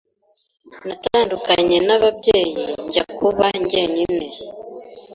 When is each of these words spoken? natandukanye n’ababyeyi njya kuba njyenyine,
natandukanye 0.87 1.77
n’ababyeyi 1.87 2.61
njya 2.85 3.03
kuba 3.17 3.45
njyenyine, 3.61 4.27